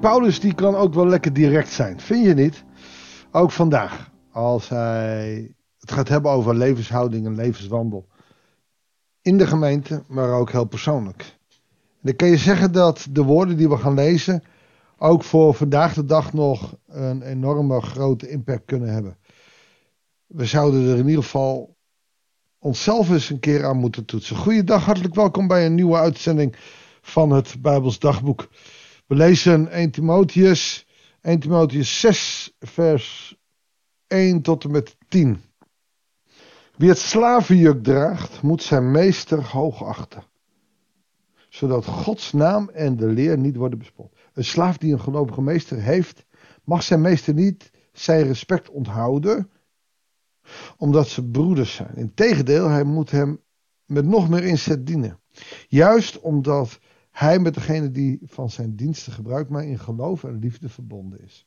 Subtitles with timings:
[0.00, 2.64] Paulus die kan ook wel lekker direct zijn, vind je niet?
[3.30, 8.06] Ook vandaag, als hij het gaat hebben over levenshouding en levenswandel.
[9.22, 11.38] In de gemeente, maar ook heel persoonlijk.
[11.50, 14.42] En dan kan je zeggen dat de woorden die we gaan lezen
[14.98, 19.16] ook voor vandaag de dag nog een enorme grote impact kunnen hebben.
[20.26, 21.76] We zouden er in ieder geval
[22.58, 24.36] onszelf eens een keer aan moeten toetsen.
[24.36, 26.56] Goeiedag, hartelijk welkom bij een nieuwe uitzending
[27.00, 28.48] van het Bijbels Dagboek.
[29.10, 30.86] We lezen 1 Timotheus,
[31.20, 33.36] 1 Timotheus 6, vers
[34.06, 35.42] 1 tot en met 10.
[36.76, 40.22] Wie het slavenjuk draagt, moet zijn meester hoogachten,
[41.48, 44.12] zodat Gods naam en de leer niet worden bespot.
[44.32, 46.24] Een slaaf die een gelovige meester heeft,
[46.64, 49.50] mag zijn meester niet zijn respect onthouden,
[50.76, 51.94] omdat ze broeders zijn.
[51.94, 53.40] Integendeel, hij moet hem
[53.86, 55.18] met nog meer inzet dienen.
[55.68, 56.78] Juist omdat
[57.10, 61.46] hij met degene die van zijn diensten gebruikt, maar in geloof en liefde verbonden is.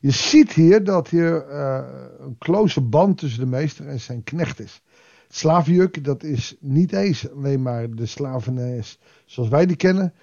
[0.00, 1.84] Je ziet hier dat hier uh,
[2.18, 4.82] een close band tussen de meester en zijn knecht is.
[5.26, 8.82] Het slavenjuk, dat is niet eens alleen maar de slavernij
[9.24, 10.14] zoals wij die kennen,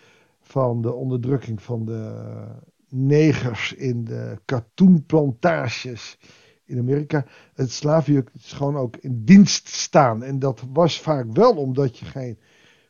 [0.42, 2.24] van de onderdrukking van de
[2.90, 6.18] negers in de katoenplantages
[6.66, 7.26] in Amerika.
[7.54, 10.24] Het slavenjuk is gewoon ook in dienst staan.
[10.24, 12.38] En dat was vaak wel omdat je geen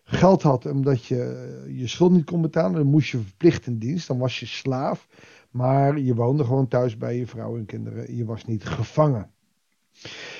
[0.04, 2.74] geld had, omdat je eh, je schuld niet kon betalen.
[2.74, 5.08] Dan moest je verplicht in dienst, dan was je slaaf.
[5.52, 8.16] Maar je woonde gewoon thuis bij je vrouw en kinderen.
[8.16, 9.32] Je was niet gevangen.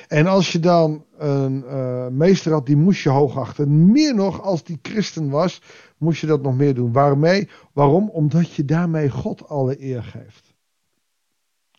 [0.08, 3.92] En als je dan een uh, meester had, die moest je hoogachten.
[3.92, 5.62] Meer nog, als die christen was,
[5.98, 6.92] moest je dat nog meer doen.
[6.92, 7.50] Waarmee?
[7.74, 8.10] Waarom?
[8.10, 10.53] Omdat je daarmee God alle eer geeft.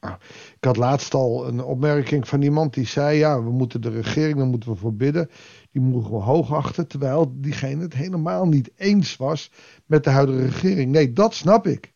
[0.05, 0.17] Nou,
[0.57, 4.37] ik had laatst al een opmerking van iemand die zei: Ja, we moeten de regering,
[4.37, 5.31] daar moeten we voor bidden.
[5.71, 6.87] Die moeten we hoogachten.
[6.87, 9.51] Terwijl diegene het helemaal niet eens was
[9.87, 10.91] met de huidige regering.
[10.91, 11.93] Nee, dat snap ik.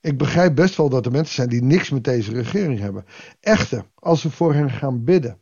[0.00, 3.04] Ik begrijp best wel dat er mensen zijn die niks met deze regering hebben.
[3.40, 5.38] Echter, als we voor hen gaan bidden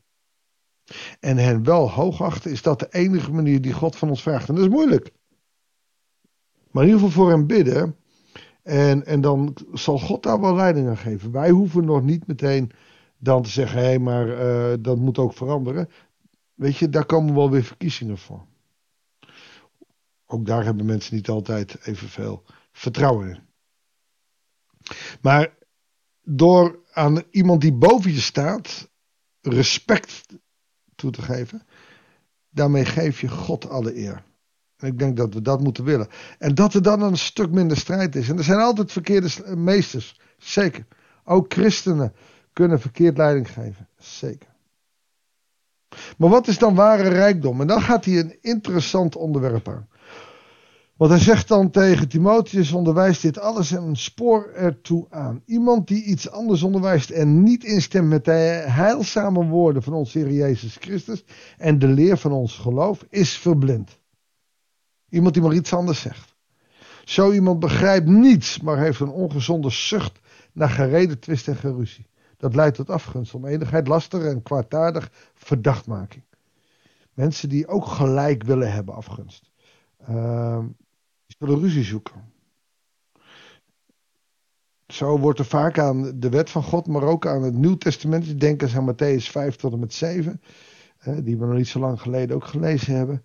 [1.20, 4.48] en hen wel hoogachten, is dat de enige manier die God van ons vraagt.
[4.48, 5.10] En dat is moeilijk.
[6.70, 7.96] Maar in ieder geval voor hen bidden.
[8.66, 11.30] En, en dan zal God daar wel leiding aan geven.
[11.30, 12.70] Wij hoeven nog niet meteen
[13.18, 15.88] dan te zeggen: hé, hey, maar uh, dat moet ook veranderen.
[16.54, 18.46] Weet je, daar komen wel weer verkiezingen voor.
[20.26, 23.38] Ook daar hebben mensen niet altijd evenveel vertrouwen in.
[25.20, 25.54] Maar
[26.22, 28.90] door aan iemand die boven je staat
[29.40, 30.26] respect
[30.94, 31.66] toe te geven,
[32.48, 34.24] daarmee geef je God alle eer.
[34.80, 36.08] Ik denk dat we dat moeten willen.
[36.38, 38.28] En dat er dan een stuk minder strijd is.
[38.28, 40.20] En er zijn altijd verkeerde meesters.
[40.38, 40.86] Zeker.
[41.24, 42.12] Ook christenen
[42.52, 43.88] kunnen verkeerd leiding geven.
[43.98, 44.54] Zeker.
[46.18, 47.60] Maar wat is dan ware rijkdom?
[47.60, 49.88] En dan gaat hij een interessant onderwerp aan.
[50.96, 55.42] Want hij zegt dan tegen Timotheus, onderwijst dit alles en een spoor ertoe aan.
[55.46, 60.32] Iemand die iets anders onderwijst en niet instemt met de heilzame woorden van onze Heer
[60.32, 61.24] Jezus Christus
[61.58, 63.98] en de leer van ons geloof, is verblind.
[65.08, 66.34] Iemand die maar iets anders zegt.
[67.04, 70.18] Zo iemand begrijpt niets, maar heeft een ongezonde zucht
[70.52, 72.06] naar gereden twist en geruzie.
[72.36, 76.24] Dat leidt tot afgunst, oneenigheid, laster en kwaadaardig verdachtmaking.
[77.14, 79.50] Mensen die ook gelijk willen hebben, afgunst.
[80.10, 80.64] Uh,
[81.26, 82.32] die zullen ruzie zoeken.
[84.86, 88.40] Zo wordt er vaak aan de wet van God, maar ook aan het Nieuw Testament.
[88.40, 90.40] Denk eens aan Matthäus 5 tot en met 7,
[91.22, 93.24] die we nog niet zo lang geleden ook gelezen hebben.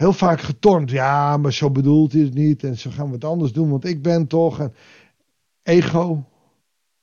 [0.00, 0.90] Heel vaak getornd.
[0.90, 2.64] Ja, maar zo bedoelt hij het niet.
[2.64, 4.60] En zo gaan we het anders doen, want ik ben toch.
[4.60, 4.74] En
[5.62, 6.28] ego,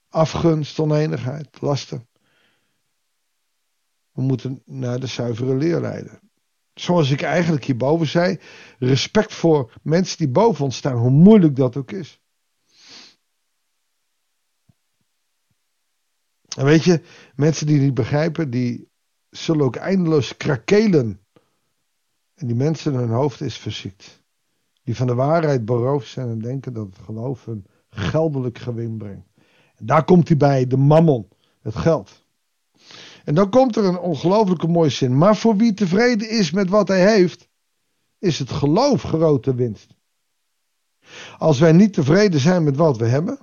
[0.09, 2.07] afgunst, oneenigheid, lasten.
[4.11, 6.19] We moeten naar de zuivere leer leiden.
[6.73, 8.39] Zoals ik eigenlijk hierboven zei,
[8.79, 12.21] respect voor mensen die boven ons staan, hoe moeilijk dat ook is.
[16.57, 17.01] En weet je,
[17.35, 18.89] mensen die niet begrijpen, die
[19.29, 21.26] zullen ook eindeloos krakelen.
[22.38, 24.24] En die mensen, hun hoofd is verziekt.
[24.84, 29.28] Die van de waarheid beroofd zijn en denken dat het geloof hun geldelijk gewin brengt.
[29.75, 31.28] En daar komt hij bij, de mammon,
[31.62, 32.25] het geld.
[33.24, 35.18] En dan komt er een ongelooflijke mooie zin.
[35.18, 37.50] Maar voor wie tevreden is met wat hij heeft,
[38.19, 39.95] is het geloof grote winst.
[41.38, 43.39] Als wij niet tevreden zijn met wat we hebben,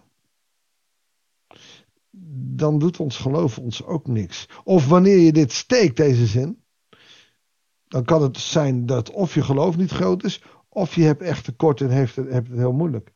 [2.57, 4.49] dan doet ons geloof ons ook niks.
[4.65, 6.64] Of wanneer je dit steekt, deze zin,
[7.95, 11.45] dan kan het zijn dat of je geloof niet groot is, of je hebt echt
[11.45, 13.13] tekort en heeft het, hebt het heel moeilijk.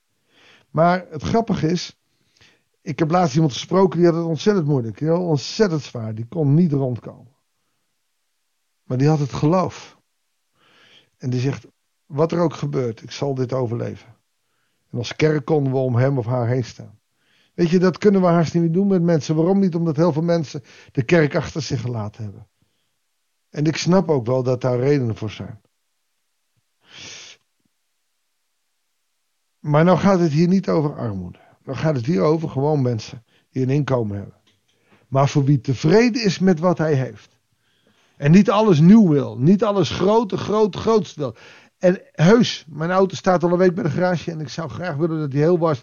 [0.70, 2.00] Maar het grappige is,
[2.82, 5.00] ik heb laatst iemand gesproken die had het ontzettend moeilijk.
[5.00, 6.14] Had ontzettend zwaar.
[6.14, 7.34] Die kon niet rondkomen.
[8.82, 9.98] Maar die had het geloof.
[11.16, 11.66] En die zegt,
[12.06, 14.16] wat er ook gebeurt, ik zal dit overleven.
[14.90, 16.98] En als kerk konden we om hem of haar heen staan.
[17.54, 19.36] Weet je, dat kunnen we haast niet meer doen met mensen.
[19.36, 19.74] Waarom niet?
[19.74, 22.46] Omdat heel veel mensen de kerk achter zich gelaten hebben.
[23.58, 25.60] En ik snap ook wel dat daar redenen voor zijn.
[29.58, 31.38] Maar nou gaat het hier niet over armoede.
[31.64, 34.34] Nou gaat het hier over gewoon mensen die een inkomen hebben.
[35.08, 37.38] Maar voor wie tevreden is met wat hij heeft.
[38.16, 39.38] En niet alles nieuw wil.
[39.38, 41.36] Niet alles grote, groot, grootst wil.
[41.78, 44.30] En heus, mijn auto staat al een week bij de garage.
[44.30, 45.82] En ik zou graag willen dat die heel was.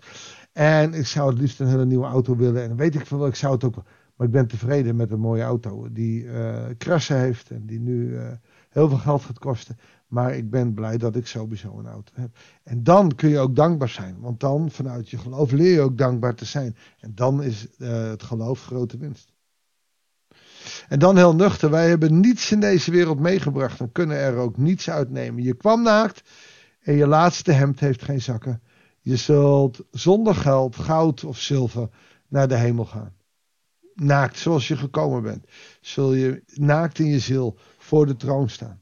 [0.51, 2.63] En ik zou het liefst een hele nieuwe auto willen.
[2.63, 3.83] En weet ik veel, ik zou het ook.
[4.15, 5.91] Maar ik ben tevreden met een mooie auto.
[5.91, 7.49] Die uh, krassen heeft.
[7.49, 8.31] En die nu uh,
[8.69, 9.77] heel veel geld gaat kosten.
[10.07, 12.37] Maar ik ben blij dat ik sowieso een auto heb.
[12.63, 14.19] En dan kun je ook dankbaar zijn.
[14.19, 16.75] Want dan vanuit je geloof leer je ook dankbaar te zijn.
[16.99, 19.33] En dan is uh, het geloof grote winst.
[20.87, 21.69] En dan heel nuchter.
[21.69, 23.79] Wij hebben niets in deze wereld meegebracht.
[23.79, 25.43] En kunnen er ook niets uitnemen.
[25.43, 26.29] Je kwam naakt.
[26.81, 28.61] En je laatste hemd heeft geen zakken.
[29.01, 31.89] Je zult zonder geld, goud of zilver
[32.27, 33.13] naar de hemel gaan.
[33.95, 35.45] Naakt zoals je gekomen bent.
[35.81, 38.81] Zul je naakt in je ziel voor de troon staan.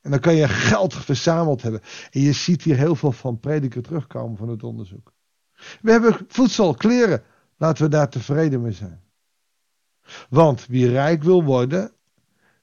[0.00, 1.80] En dan kan je geld verzameld hebben.
[2.10, 5.12] En je ziet hier heel veel van prediker terugkomen van het onderzoek.
[5.80, 7.22] We hebben voedsel, kleren.
[7.56, 9.02] Laten we daar tevreden mee zijn.
[10.28, 11.92] Want wie rijk wil worden,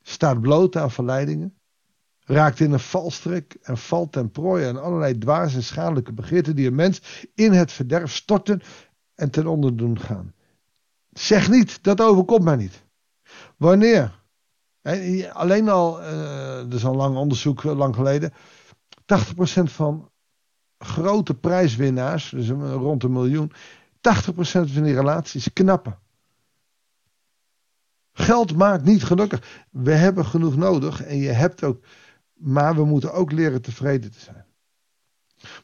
[0.01, 1.57] staat bloot aan verleidingen,
[2.19, 6.68] raakt in een valstrik en valt ten prooi aan allerlei dwaze en schadelijke begeerten die
[6.68, 8.62] een mens in het verderf storten
[9.16, 10.34] en ten onder doen gaan.
[11.17, 12.83] Zeg niet, dat overkomt mij niet.
[13.57, 14.25] Wanneer?
[15.31, 18.33] Alleen al, uh, er is al lang onderzoek, eh, lang geleden,
[19.05, 20.11] 80% van
[20.77, 23.51] grote prijswinnaars, dus rond een miljoen,
[24.01, 25.99] 80% van die relaties knappen.
[28.13, 29.65] Geld maakt niet gelukkig.
[29.71, 31.83] We hebben genoeg nodig en je hebt ook,
[32.33, 34.45] maar we moeten ook leren tevreden te zijn.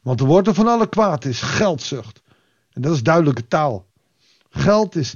[0.02, 2.22] Want de wortel van alle kwaad is geldzucht.
[2.70, 3.86] En dat is duidelijke taal.
[4.50, 5.14] Geld is,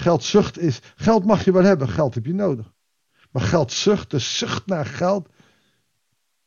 [0.00, 2.72] geldzucht is, geld mag je wel hebben, geld heb je nodig.
[3.30, 5.28] Maar geldzucht, de zucht naar geld.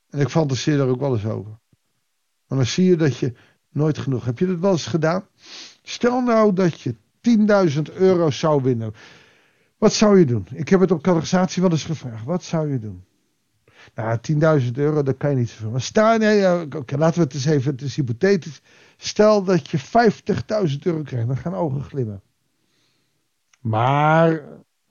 [0.09, 1.59] En ik fantaseer daar ook wel eens over.
[2.47, 3.33] Maar dan zie je dat je
[3.69, 4.25] nooit genoeg.
[4.25, 5.27] Heb je dat wel eens gedaan?
[5.83, 6.95] Stel nou dat je
[7.87, 8.93] 10.000 euro zou winnen.
[9.77, 10.47] Wat zou je doen?
[10.53, 12.25] Ik heb het op categorisatie wel eens gevraagd.
[12.25, 13.03] Wat zou je doen?
[13.95, 14.17] Nou,
[14.63, 15.69] 10.000 euro, dat kan je niet zoveel.
[15.69, 16.41] Maar stel, nee,
[16.85, 18.61] laten we het eens even, het is hypothetisch.
[18.97, 22.21] Stel dat je 50.000 euro krijgt, dan gaan ogen glimmen.
[23.63, 24.31] Maar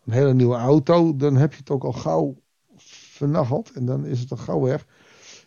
[0.04, 2.36] een hele nieuwe auto, dan heb je het ook al gauw
[2.76, 3.72] vernacheld.
[3.72, 4.86] En dan is het al gauw weg.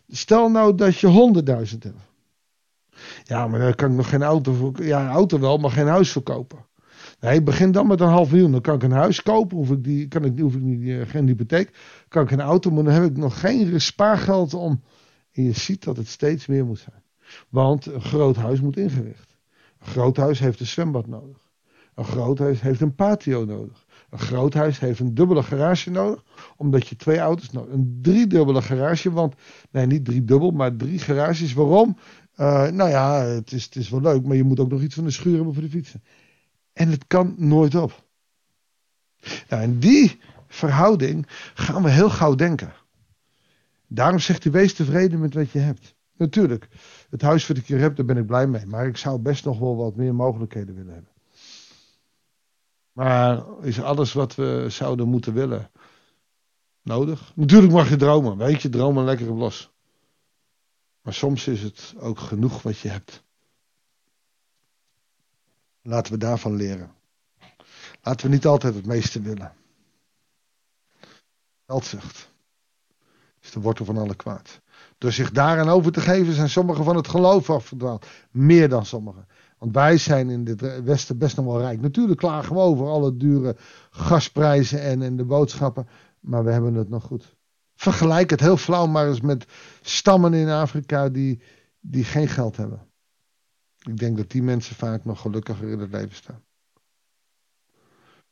[0.08, 1.32] Stel nou dat je
[1.72, 2.14] 100.000 hebt.
[3.24, 6.12] Ja, maar dan kan ik nog geen auto, ja, een auto wel, maar geen huis
[6.12, 6.66] verkopen.
[7.20, 8.52] Nee, begin dan met een half miljoen.
[8.52, 9.56] Dan kan ik een huis kopen.
[9.56, 11.70] Hoef ik die, kan ik, hoef ik niet, uh, geen hypotheek.
[12.08, 14.82] Kan ik een auto, maar dan heb ik nog geen spaargeld om.
[15.32, 17.02] En je ziet dat het steeds meer moet zijn.
[17.48, 19.36] Want een groot huis moet ingericht.
[19.78, 21.45] Een groot huis heeft een zwembad nodig.
[21.96, 23.86] Een groot huis heeft een patio nodig.
[24.10, 26.24] Een groot huis heeft een dubbele garage nodig,
[26.56, 29.34] omdat je twee auto's nodig Een driedubbele garage, want,
[29.70, 31.52] nee, niet driedubbel, maar drie garages.
[31.52, 31.96] Waarom?
[32.36, 34.94] Uh, nou ja, het is, het is wel leuk, maar je moet ook nog iets
[34.94, 36.02] van de schuur hebben voor de fietsen.
[36.72, 38.04] En het kan nooit op.
[39.48, 42.72] Nou, en die verhouding gaan we heel gauw denken.
[43.86, 45.94] Daarom zegt hij: wees tevreden met wat je hebt.
[46.16, 46.68] Natuurlijk,
[47.10, 48.66] het huis wat ik hier heb, daar ben ik blij mee.
[48.66, 51.15] Maar ik zou best nog wel wat meer mogelijkheden willen hebben.
[52.96, 55.70] Maar is alles wat we zouden moeten willen
[56.82, 57.32] nodig?
[57.34, 58.36] Natuurlijk mag je dromen.
[58.36, 59.70] Weet je, dromen lekker op los.
[61.02, 63.22] Maar soms is het ook genoeg wat je hebt.
[65.82, 66.94] Laten we daarvan leren.
[68.02, 69.52] Laten we niet altijd het meeste willen.
[71.66, 72.30] Geldzucht
[73.40, 74.60] is de wortel van alle kwaad.
[74.98, 78.06] Door zich daaraan over te geven zijn sommigen van het geloof afgedwaald.
[78.30, 79.26] Meer dan sommigen.
[79.58, 81.80] Want wij zijn in het Westen best nog wel rijk.
[81.80, 83.56] Natuurlijk klagen we over alle dure
[83.90, 85.88] gasprijzen en, en de boodschappen.
[86.20, 87.36] Maar we hebben het nog goed.
[87.74, 89.46] Vergelijk het heel flauw maar eens met
[89.80, 91.42] stammen in Afrika die,
[91.80, 92.86] die geen geld hebben.
[93.82, 96.44] Ik denk dat die mensen vaak nog gelukkiger in het leven staan.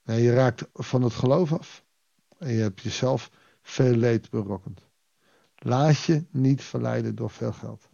[0.05, 1.85] Je raakt van het geloof af.
[2.39, 3.31] En je hebt jezelf
[3.63, 4.81] veel leed berokkend.
[5.55, 7.89] Laat je niet verleiden door veel geld.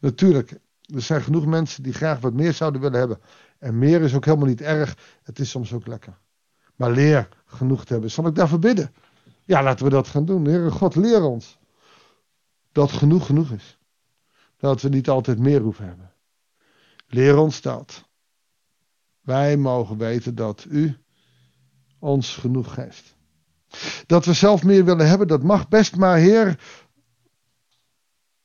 [0.00, 3.20] Natuurlijk, er zijn genoeg mensen die graag wat meer zouden willen hebben.
[3.58, 4.96] En meer is ook helemaal niet erg.
[5.22, 6.18] Het is soms ook lekker.
[6.76, 8.10] Maar leer genoeg te hebben.
[8.10, 8.94] Zal ik daarvoor bidden?
[9.44, 10.44] Ja, laten we dat gaan doen.
[10.44, 11.58] Heere God, leer ons.
[12.72, 13.78] Dat genoeg genoeg is.
[14.56, 16.12] Dat we niet altijd meer hoeven hebben.
[17.06, 18.08] Leer ons dat.
[19.20, 20.96] Wij mogen weten dat u
[21.98, 23.14] ons genoeg geeft.
[24.06, 26.58] Dat we zelf meer willen hebben, dat mag best, maar Heer,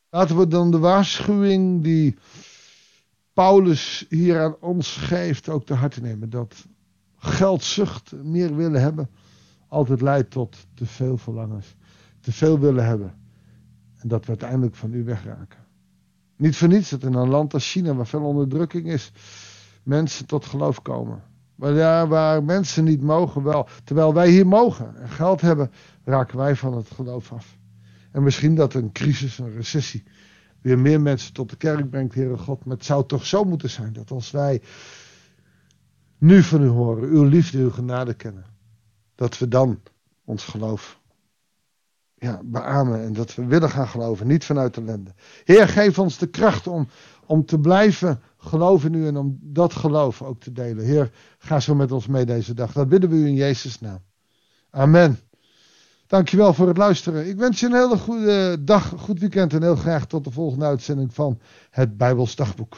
[0.10, 2.18] laten we dan de waarschuwing die
[3.34, 6.30] Paulus hier aan ons geeft ook te harte nemen.
[6.30, 6.68] Dat
[7.18, 9.10] geldzucht, meer willen hebben,
[9.68, 11.76] altijd leidt tot te veel verlangens.
[12.20, 13.14] Te veel willen hebben.
[13.98, 15.60] En dat we uiteindelijk van u wegraken.
[16.36, 19.12] Niet voor niets dat in een land als China, waar veel onderdrukking is,
[19.84, 21.24] mensen tot geloof komen.
[21.56, 23.68] Maar ja, waar mensen niet mogen wel.
[23.84, 25.72] Terwijl wij hier mogen en geld hebben,
[26.04, 27.59] raken wij van het geloof af.
[28.12, 30.04] En misschien dat een crisis, een recessie,
[30.62, 32.66] weer meer mensen tot de kerk brengt, Heere God.
[32.66, 34.62] Maar het zou toch zo moeten zijn dat als wij
[36.18, 38.46] nu van u horen, uw liefde, uw genade kennen,
[39.16, 39.80] dat we dan
[40.24, 41.00] ons geloof
[42.16, 45.14] ja, beamen en dat we willen gaan geloven, niet vanuit ellende.
[45.44, 46.88] Heer, geef ons de kracht om,
[47.26, 50.86] om te blijven geloven in u en om dat geloof ook te delen.
[50.86, 52.72] Heer, ga zo met ons mee deze dag.
[52.72, 54.00] Dat bidden we u in Jezus' naam.
[54.70, 55.20] Amen.
[56.10, 57.28] Dankjewel voor het luisteren.
[57.28, 60.66] Ik wens je een hele goede dag, goed weekend en heel graag tot de volgende
[60.66, 61.40] uitzending van
[61.70, 62.78] het Bijbels Dagboek.